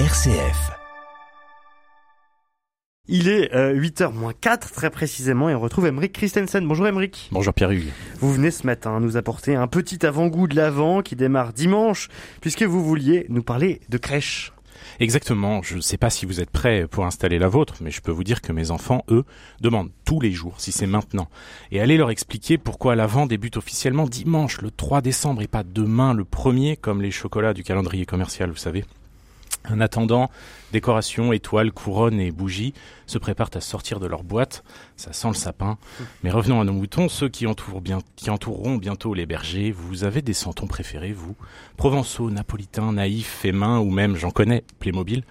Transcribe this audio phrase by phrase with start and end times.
[0.00, 0.72] RCF.
[3.06, 6.66] Il est 8h moins 4 très précisément et on retrouve Emeric Christensen.
[6.66, 7.28] Bonjour Emeric.
[7.30, 7.92] Bonjour Pierre-Hugues.
[8.18, 12.08] Vous venez ce matin nous apporter un petit avant-goût de l'avant qui démarre dimanche
[12.40, 14.52] puisque vous vouliez nous parler de crèche.
[14.98, 18.00] Exactement, je ne sais pas si vous êtes prêts pour installer la vôtre, mais je
[18.00, 19.24] peux vous dire que mes enfants, eux,
[19.60, 21.28] demandent tous les jours si c'est maintenant.
[21.70, 26.14] Et allez leur expliquer pourquoi l'avant débute officiellement dimanche, le 3 décembre, et pas demain,
[26.14, 28.84] le 1er, comme les chocolats du calendrier commercial, vous savez.
[29.70, 30.30] En attendant,
[30.72, 32.74] décorations, étoiles, couronnes et bougies
[33.06, 34.62] se préparent à sortir de leur boîte.
[34.96, 35.78] Ça sent le sapin.
[36.22, 39.70] Mais revenons à nos moutons, ceux qui, entoureront bientôt les bergers.
[39.70, 41.34] Vous avez des santons préférés, vous?
[41.78, 45.24] Provençaux, napolitains, naïfs, fémins ou même, j'en connais, Playmobil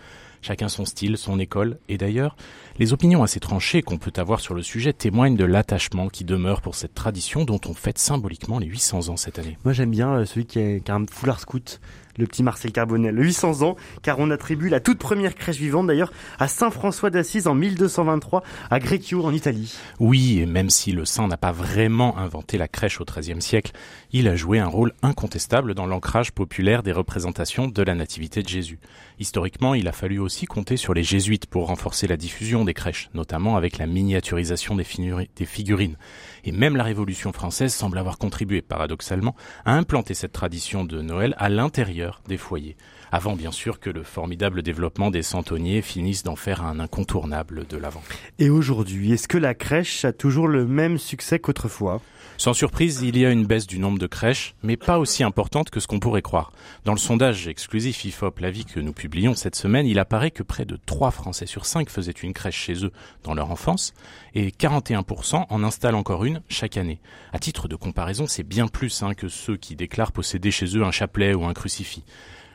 [0.44, 1.80] Chacun son style, son école.
[1.88, 2.36] Et d'ailleurs,
[2.78, 6.62] les opinions assez tranchées qu'on peut avoir sur le sujet témoignent de l'attachement qui demeure
[6.62, 9.58] pour cette tradition dont on fête symboliquement les 800 ans cette année.
[9.64, 11.80] Moi j'aime bien euh, celui qui, a un foulard scout
[12.18, 16.12] le petit Marcel Carbonel, 800 ans, car on attribue la toute première crèche vivante d'ailleurs
[16.40, 19.76] à Saint François d'Assise en 1223 à Greccio en Italie.
[20.00, 23.72] Oui, et même si le saint n'a pas vraiment inventé la crèche au XIIIe siècle,
[24.12, 28.48] il a joué un rôle incontestable dans l'ancrage populaire des représentations de la nativité de
[28.50, 28.80] Jésus.
[29.20, 33.10] Historiquement, il a fallu aussi compter sur les jésuites pour renforcer la diffusion des crèches,
[33.14, 35.98] notamment avec la miniaturisation des, figurines.
[36.44, 41.36] Et même la Révolution française semble avoir contribué, paradoxalement, à implanter cette tradition de Noël
[41.38, 42.76] à l'intérieur des foyers,
[43.12, 47.78] avant bien sûr que le formidable développement des centonniers finisse d'en faire un incontournable de
[47.78, 48.04] l'avant.
[48.40, 52.02] Et aujourd'hui, est-ce que la crèche a toujours le même succès qu'autrefois?
[52.38, 55.70] Sans surprise, il y a une baisse du nombre de crèches, mais pas aussi importante
[55.70, 56.52] que ce qu'on pourrait croire.
[56.84, 60.00] Dans le sondage exclusif IFOP La Vie que nous publions cette semaine, il
[60.32, 62.92] que près de 3 Français sur 5 faisaient une crèche chez eux
[63.24, 63.94] dans leur enfance,
[64.36, 67.00] et 41% en installent encore une chaque année.
[67.32, 70.84] À titre de comparaison, c'est bien plus hein, que ceux qui déclarent posséder chez eux
[70.84, 72.04] un chapelet ou un crucifix.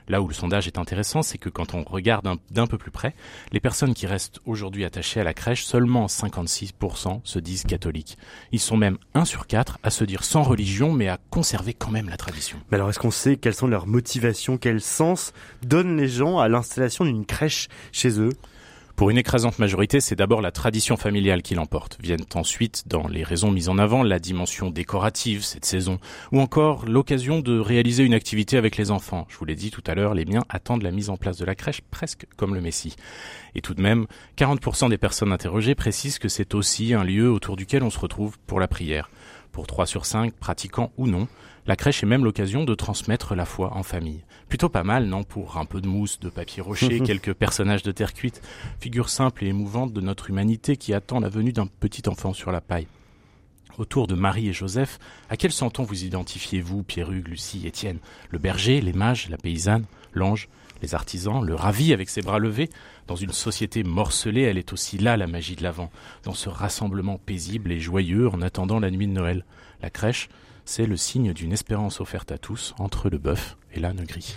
[0.09, 3.14] Là où le sondage est intéressant, c'est que quand on regarde d'un peu plus près,
[3.53, 8.17] les personnes qui restent aujourd'hui attachées à la crèche, seulement 56% se disent catholiques.
[8.53, 11.91] Ils sont même 1 sur 4 à se dire sans religion, mais à conserver quand
[11.91, 12.59] même la tradition.
[12.71, 16.49] Mais alors est-ce qu'on sait quelles sont leurs motivations, quel sens donnent les gens à
[16.49, 18.31] l'installation d'une crèche chez eux?
[18.98, 21.98] Pour une écrasante majorité, c'est d'abord la tradition familiale qui l'emporte.
[22.03, 26.00] Viennent ensuite, dans les raisons mises en avant, la dimension décorative cette saison,
[26.32, 29.25] ou encore l'occasion de réaliser une activité avec les enfants.
[29.28, 31.44] Je vous l'ai dit tout à l'heure, les miens attendent la mise en place de
[31.44, 32.97] la crèche presque comme le Messie.
[33.54, 37.54] Et tout de même, 40% des personnes interrogées précisent que c'est aussi un lieu autour
[37.54, 39.10] duquel on se retrouve pour la prière.
[39.53, 41.28] Pour 3 sur 5, pratiquants ou non,
[41.69, 44.25] la crèche est même l'occasion de transmettre la foi en famille.
[44.49, 47.93] Plutôt pas mal, non, pour un peu de mousse, de papier rocher, quelques personnages de
[47.93, 48.41] terre cuite,
[48.81, 52.53] figure simple et émouvante de notre humanité qui attend la venue d'un petit enfant sur
[52.53, 52.87] la paille.
[53.77, 57.99] Autour de Marie et Joseph, à quel santon vous identifiez-vous, Pierrugue, Lucie, Étienne?
[58.31, 59.84] Le berger, les mages, la paysanne,
[60.15, 60.49] l'ange,
[60.81, 62.71] les artisans, le ravi avec ses bras levés?
[63.07, 65.91] Dans une société morcelée, elle est aussi là, la magie de l'Avent,
[66.25, 69.45] dans ce rassemblement paisible et joyeux en attendant la nuit de Noël.
[69.83, 70.31] La crèche,
[70.69, 74.37] c'est le signe d'une espérance offerte à tous entre le bœuf et l'âne gris.